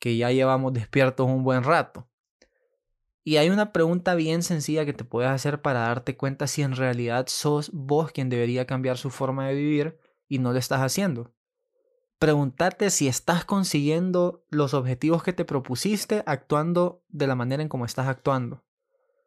que 0.00 0.16
ya 0.16 0.32
llevamos 0.32 0.72
despiertos 0.72 1.28
un 1.28 1.44
buen 1.44 1.62
rato. 1.62 2.08
Y 3.22 3.36
hay 3.36 3.50
una 3.50 3.72
pregunta 3.72 4.16
bien 4.16 4.42
sencilla 4.42 4.84
que 4.84 4.92
te 4.92 5.04
puedes 5.04 5.30
hacer 5.30 5.62
para 5.62 5.80
darte 5.80 6.16
cuenta 6.16 6.48
si 6.48 6.62
en 6.62 6.74
realidad 6.74 7.26
sos 7.28 7.70
vos 7.72 8.10
quien 8.10 8.28
debería 8.28 8.66
cambiar 8.66 8.98
su 8.98 9.10
forma 9.10 9.46
de 9.46 9.54
vivir 9.54 9.98
y 10.34 10.40
no 10.40 10.52
lo 10.52 10.58
estás 10.58 10.80
haciendo. 10.80 11.32
Pregúntate 12.18 12.90
si 12.90 13.06
estás 13.06 13.44
consiguiendo 13.44 14.44
los 14.50 14.74
objetivos 14.74 15.22
que 15.22 15.32
te 15.32 15.44
propusiste 15.44 16.24
actuando 16.26 17.04
de 17.08 17.28
la 17.28 17.36
manera 17.36 17.62
en 17.62 17.68
como 17.68 17.84
estás 17.84 18.08
actuando. 18.08 18.64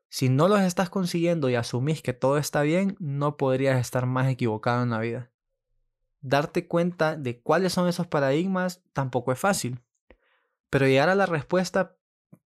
Si 0.09 0.27
no 0.27 0.49
los 0.49 0.59
estás 0.59 0.89
consiguiendo 0.89 1.49
y 1.49 1.55
asumís 1.55 2.01
que 2.01 2.11
todo 2.11 2.37
está 2.37 2.61
bien, 2.61 2.97
no 2.99 3.37
podrías 3.37 3.79
estar 3.79 4.05
más 4.05 4.27
equivocado 4.27 4.83
en 4.83 4.89
la 4.89 4.99
vida. 4.99 5.31
Darte 6.19 6.67
cuenta 6.67 7.15
de 7.15 7.39
cuáles 7.39 7.71
son 7.71 7.87
esos 7.87 8.07
paradigmas 8.07 8.83
tampoco 8.91 9.31
es 9.31 9.39
fácil, 9.39 9.79
pero 10.69 10.87
llegar 10.87 11.07
a 11.07 11.15
la 11.15 11.25
respuesta 11.25 11.95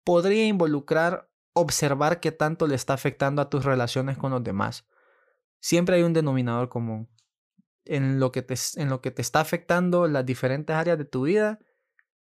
podría 0.03 0.45
involucrar 0.45 1.31
observar 1.53 2.19
qué 2.19 2.31
tanto 2.31 2.67
le 2.67 2.75
está 2.75 2.93
afectando 2.93 3.41
a 3.41 3.49
tus 3.49 3.65
relaciones 3.65 4.19
con 4.19 4.31
los 4.31 4.43
demás. 4.43 4.85
Siempre 5.59 5.95
hay 5.95 6.03
un 6.03 6.13
denominador 6.13 6.69
común 6.69 7.09
en 7.85 8.19
lo 8.19 8.31
que 8.31 8.41
te, 8.41 8.55
en 8.75 8.89
lo 8.89 9.01
que 9.01 9.11
te 9.11 9.21
está 9.21 9.39
afectando 9.39 10.07
las 10.07 10.25
diferentes 10.25 10.75
áreas 10.75 10.97
de 10.97 11.05
tu 11.05 11.23
vida, 11.23 11.59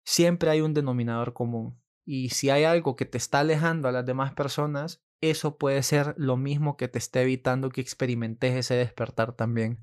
siempre 0.04 0.50
hay 0.50 0.60
un 0.60 0.75
denominador 0.75 1.32
común. 1.32 1.80
Y 2.04 2.30
si 2.30 2.50
hay 2.50 2.64
algo 2.64 2.94
que 2.96 3.04
te 3.04 3.18
está 3.18 3.40
alejando 3.40 3.88
a 3.88 3.92
las 3.92 4.06
demás 4.06 4.32
personas, 4.34 5.02
eso 5.20 5.58
puede 5.58 5.82
ser 5.82 6.14
lo 6.16 6.36
mismo 6.36 6.76
que 6.76 6.88
te 6.88 6.98
esté 6.98 7.22
evitando 7.22 7.70
que 7.70 7.80
experimentes 7.80 8.54
ese 8.54 8.75
despertar 8.75 9.32
también. 9.32 9.80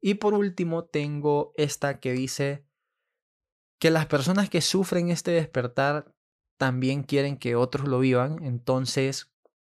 Y 0.00 0.14
por 0.14 0.34
último 0.34 0.84
tengo 0.84 1.52
esta 1.56 2.00
que 2.00 2.12
dice 2.12 2.66
que 3.78 3.90
las 3.90 4.06
personas 4.06 4.50
que 4.50 4.60
sufren 4.60 5.10
este 5.10 5.30
despertar 5.30 6.14
también 6.58 7.02
quieren 7.02 7.36
que 7.38 7.56
otros 7.56 7.88
lo 7.88 7.98
vivan. 7.98 8.42
Entonces, 8.42 9.32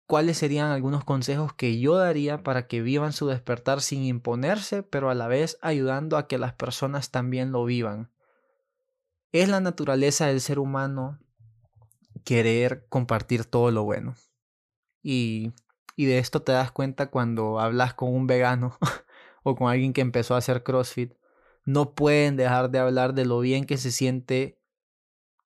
¿cuáles 0.07 0.37
serían 0.37 0.71
algunos 0.71 1.03
consejos 1.03 1.53
que 1.53 1.79
yo 1.79 1.97
daría 1.97 2.41
para 2.41 2.67
que 2.67 2.81
vivan 2.81 3.13
su 3.13 3.27
despertar 3.27 3.81
sin 3.81 4.03
imponerse, 4.03 4.81
pero 4.81 5.09
a 5.09 5.15
la 5.15 5.27
vez 5.27 5.59
ayudando 5.61 6.17
a 6.17 6.27
que 6.27 6.37
las 6.37 6.53
personas 6.53 7.11
también 7.11 7.51
lo 7.51 7.65
vivan? 7.65 8.09
Es 9.33 9.49
la 9.49 9.59
naturaleza 9.59 10.27
del 10.27 10.39
ser 10.39 10.59
humano 10.59 11.19
querer 12.23 12.87
compartir 12.87 13.45
todo 13.45 13.69
lo 13.71 13.83
bueno. 13.83 14.15
Y, 15.03 15.51
y 15.97 16.05
de 16.05 16.19
esto 16.19 16.41
te 16.41 16.53
das 16.53 16.71
cuenta 16.71 17.11
cuando 17.11 17.59
hablas 17.59 17.93
con 17.93 18.13
un 18.13 18.27
vegano 18.27 18.77
o 19.43 19.55
con 19.55 19.69
alguien 19.69 19.91
que 19.91 20.01
empezó 20.01 20.35
a 20.35 20.39
hacer 20.39 20.63
CrossFit. 20.63 21.13
No 21.65 21.93
pueden 21.95 22.37
dejar 22.37 22.71
de 22.71 22.79
hablar 22.79 23.13
de 23.13 23.25
lo 23.25 23.41
bien 23.41 23.65
que 23.65 23.77
se 23.77 23.91
siente 23.91 24.57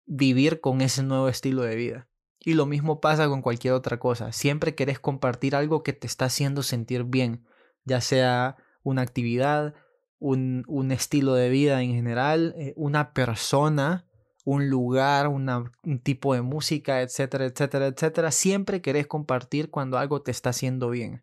vivir 0.04 0.60
con 0.60 0.82
ese 0.82 1.02
nuevo 1.02 1.28
estilo 1.28 1.62
de 1.62 1.76
vida. 1.76 2.09
Y 2.42 2.54
lo 2.54 2.64
mismo 2.66 3.00
pasa 3.00 3.28
con 3.28 3.42
cualquier 3.42 3.74
otra 3.74 3.98
cosa. 3.98 4.32
Siempre 4.32 4.74
querés 4.74 4.98
compartir 4.98 5.54
algo 5.54 5.82
que 5.82 5.92
te 5.92 6.06
está 6.06 6.24
haciendo 6.24 6.62
sentir 6.62 7.04
bien, 7.04 7.44
ya 7.84 8.00
sea 8.00 8.56
una 8.82 9.02
actividad, 9.02 9.74
un, 10.18 10.64
un 10.66 10.90
estilo 10.90 11.34
de 11.34 11.50
vida 11.50 11.82
en 11.82 11.92
general, 11.92 12.54
eh, 12.56 12.72
una 12.76 13.12
persona, 13.12 14.06
un 14.44 14.70
lugar, 14.70 15.28
un 15.28 16.00
tipo 16.02 16.32
de 16.32 16.40
música, 16.40 17.02
etcétera, 17.02 17.44
etcétera, 17.44 17.86
etcétera. 17.88 18.30
Siempre 18.30 18.80
querés 18.80 19.06
compartir 19.06 19.70
cuando 19.70 19.98
algo 19.98 20.22
te 20.22 20.30
está 20.30 20.50
haciendo 20.50 20.88
bien. 20.90 21.22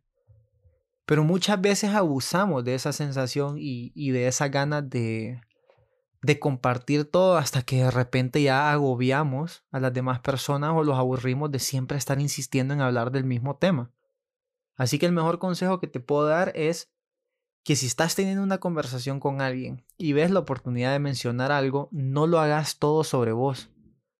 Pero 1.07 1.23
muchas 1.23 1.59
veces 1.59 1.91
abusamos 1.91 2.63
de 2.63 2.75
esa 2.75 2.93
sensación 2.93 3.55
y, 3.57 3.91
y 3.95 4.11
de 4.11 4.27
esa 4.27 4.49
ganas 4.49 4.87
de, 4.89 5.41
de 6.27 6.39
compartir 6.39 7.05
todo 7.05 7.37
hasta 7.37 7.61
que 7.61 7.83
de 7.83 7.89
repente 7.89 8.41
ya 8.41 8.69
agobiamos 8.69 9.63
a 9.71 9.79
las 9.79 9.93
demás 9.93 10.19
personas 10.19 10.73
o 10.75 10.83
los 10.83 10.97
aburrimos 10.97 11.49
de 11.51 11.59
siempre 11.59 11.97
estar 11.97 12.19
insistiendo 12.19 12.73
en 12.73 12.81
hablar 12.81 13.11
del 13.11 13.23
mismo 13.23 13.55
tema. 13.55 13.93
Así 14.75 14.99
que 14.99 15.05
el 15.05 15.13
mejor 15.13 15.39
consejo 15.39 15.79
que 15.79 15.87
te 15.87 16.01
puedo 16.01 16.27
dar 16.27 16.51
es 16.53 16.91
que 17.63 17.77
si 17.77 17.85
estás 17.85 18.13
teniendo 18.13 18.43
una 18.43 18.57
conversación 18.57 19.21
con 19.21 19.39
alguien 19.39 19.85
y 19.95 20.11
ves 20.11 20.29
la 20.29 20.39
oportunidad 20.39 20.91
de 20.91 20.99
mencionar 20.99 21.53
algo, 21.53 21.87
no 21.93 22.27
lo 22.27 22.39
hagas 22.39 22.77
todo 22.77 23.05
sobre 23.05 23.31
vos. 23.31 23.69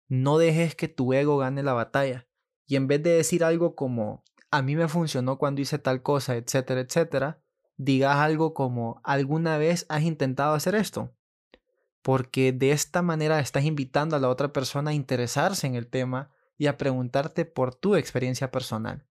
No 0.08 0.38
dejes 0.38 0.76
que 0.76 0.88
tu 0.88 1.12
ego 1.12 1.38
gane 1.38 1.62
la 1.62 1.74
batalla. 1.74 2.26
Y 2.66 2.78
en 2.78 2.88
vez 2.88 3.04
de 3.04 3.10
decir 3.10 3.44
algo 3.44 3.76
como, 3.76 4.24
a 4.50 4.62
mí 4.62 4.78
me 4.78 4.88
funcionó 4.88 5.38
cuando 5.38 5.60
hice 5.60 5.78
tal 5.78 6.02
cosa, 6.04 6.38
etcétera, 6.38 6.80
etcétera, 6.80 7.42
digas 7.76 8.16
algo 8.16 8.54
como, 8.54 9.02
¿alguna 9.04 9.58
vez 9.58 9.86
has 9.90 10.04
intentado 10.04 10.54
hacer 10.54 10.74
esto? 10.74 11.17
Porque 12.08 12.54
de 12.54 12.72
esta 12.72 13.02
manera 13.02 13.42
estás 13.42 13.66
invitando 13.66 14.16
a 14.16 14.20
la 14.20 14.30
otra 14.30 14.54
persona 14.54 14.92
a 14.92 14.94
interesarse 14.94 15.68
en 15.68 15.76
el 15.76 15.88
tema 15.88 16.30
y 16.58 16.68
a 16.68 16.78
preguntarte 16.78 17.44
por 17.44 17.76
tu 17.76 17.98
experiencia 17.98 18.50
personal. 18.50 19.06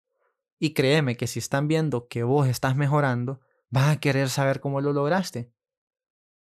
Y 0.61 0.75
créeme 0.75 1.17
que 1.17 1.27
si 1.27 1.41
están 1.41 1.67
viendo 1.67 2.07
que 2.07 2.23
vos 2.23 2.47
estás 2.47 2.77
mejorando, 2.77 3.41
van 3.69 3.91
a 3.91 3.99
querer 3.99 4.29
saber 4.31 4.61
cómo 4.61 4.81
lo 4.81 4.93
lograste. 4.93 5.53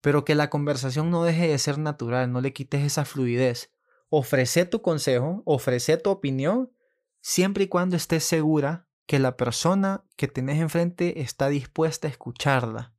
Pero 0.02 0.26
que 0.26 0.34
la 0.34 0.50
conversación 0.50 1.10
no 1.10 1.24
deje 1.24 1.48
de 1.48 1.56
ser 1.56 1.78
natural, 1.78 2.30
no 2.30 2.42
le 2.42 2.52
quites 2.52 2.84
esa 2.84 3.06
fluidez. 3.06 3.72
Ofrece 4.10 4.66
tu 4.66 4.82
consejo, 4.82 5.42
ofrece 5.46 5.96
tu 5.96 6.10
opinión, 6.10 6.70
siempre 7.22 7.64
y 7.64 7.68
cuando 7.68 7.96
estés 7.96 8.24
segura 8.24 8.86
que 9.06 9.18
la 9.18 9.38
persona 9.38 10.04
que 10.16 10.28
tenés 10.28 10.60
enfrente 10.60 11.22
está 11.22 11.48
dispuesta 11.48 12.08
a 12.08 12.10
escucharla 12.10 12.92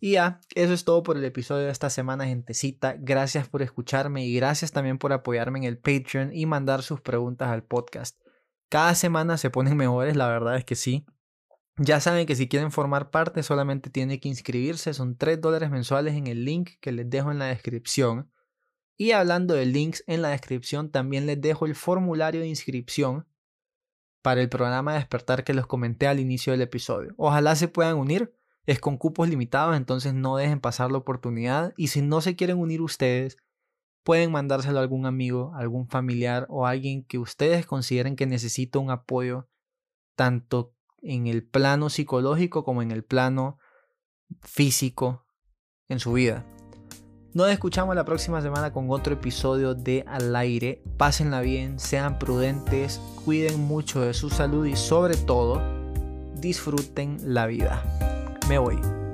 y 0.00 0.12
ya, 0.12 0.40
eso 0.54 0.72
es 0.72 0.84
todo 0.84 1.02
por 1.02 1.16
el 1.16 1.24
episodio 1.24 1.64
de 1.64 1.72
esta 1.72 1.90
semana, 1.90 2.26
gentecita. 2.26 2.96
Gracias 2.98 3.48
por 3.48 3.62
escucharme 3.62 4.26
y 4.26 4.34
gracias 4.34 4.72
también 4.72 4.98
por 4.98 5.12
apoyarme 5.12 5.60
en 5.60 5.64
el 5.64 5.78
Patreon 5.78 6.34
y 6.34 6.46
mandar 6.46 6.82
sus 6.82 7.00
preguntas 7.00 7.48
al 7.48 7.64
podcast. 7.64 8.20
Cada 8.68 8.94
semana 8.94 9.38
se 9.38 9.50
ponen 9.50 9.76
mejores, 9.76 10.16
la 10.16 10.28
verdad 10.28 10.56
es 10.56 10.64
que 10.64 10.74
sí. 10.74 11.06
Ya 11.78 12.00
saben 12.00 12.26
que 12.26 12.36
si 12.36 12.48
quieren 12.48 12.72
formar 12.72 13.10
parte 13.10 13.42
solamente 13.42 13.90
tienen 13.90 14.18
que 14.18 14.28
inscribirse, 14.28 14.94
son 14.94 15.16
3 15.16 15.40
dólares 15.40 15.70
mensuales 15.70 16.14
en 16.14 16.26
el 16.26 16.44
link 16.44 16.70
que 16.80 16.92
les 16.92 17.08
dejo 17.08 17.30
en 17.30 17.38
la 17.38 17.46
descripción. 17.46 18.30
Y 18.96 19.10
hablando 19.10 19.52
de 19.54 19.66
links 19.66 20.02
en 20.06 20.22
la 20.22 20.30
descripción, 20.30 20.90
también 20.90 21.26
les 21.26 21.38
dejo 21.38 21.66
el 21.66 21.74
formulario 21.74 22.40
de 22.40 22.48
inscripción 22.48 23.26
para 24.22 24.40
el 24.40 24.48
programa 24.48 24.92
de 24.92 25.00
despertar 25.00 25.44
que 25.44 25.52
les 25.52 25.66
comenté 25.66 26.06
al 26.06 26.18
inicio 26.18 26.52
del 26.52 26.62
episodio. 26.62 27.14
Ojalá 27.18 27.54
se 27.56 27.68
puedan 27.68 27.96
unir. 27.96 28.34
Es 28.66 28.80
con 28.80 28.98
cupos 28.98 29.28
limitados, 29.28 29.76
entonces 29.76 30.12
no 30.12 30.36
dejen 30.36 30.60
pasar 30.60 30.90
la 30.90 30.98
oportunidad. 30.98 31.72
Y 31.76 31.88
si 31.88 32.02
no 32.02 32.20
se 32.20 32.34
quieren 32.34 32.58
unir 32.58 32.82
ustedes, 32.82 33.38
pueden 34.02 34.32
mandárselo 34.32 34.78
a 34.78 34.82
algún 34.82 35.06
amigo, 35.06 35.52
algún 35.54 35.88
familiar 35.88 36.46
o 36.48 36.66
alguien 36.66 37.04
que 37.04 37.18
ustedes 37.18 37.64
consideren 37.64 38.16
que 38.16 38.26
necesita 38.26 38.78
un 38.80 38.90
apoyo, 38.90 39.48
tanto 40.16 40.74
en 41.02 41.28
el 41.28 41.46
plano 41.46 41.90
psicológico 41.90 42.64
como 42.64 42.82
en 42.82 42.90
el 42.90 43.04
plano 43.04 43.58
físico 44.40 45.26
en 45.88 46.00
su 46.00 46.12
vida. 46.12 46.44
Nos 47.34 47.50
escuchamos 47.50 47.94
la 47.94 48.04
próxima 48.04 48.40
semana 48.40 48.72
con 48.72 48.90
otro 48.90 49.12
episodio 49.12 49.74
de 49.74 50.04
Al 50.08 50.34
aire. 50.34 50.82
Pásenla 50.96 51.40
bien, 51.42 51.78
sean 51.78 52.18
prudentes, 52.18 52.98
cuiden 53.24 53.60
mucho 53.60 54.00
de 54.00 54.14
su 54.14 54.30
salud 54.30 54.66
y 54.66 54.74
sobre 54.74 55.16
todo, 55.16 55.60
disfruten 56.34 57.18
la 57.22 57.46
vida 57.46 58.15
me 58.48 58.58
voy. 58.58 59.05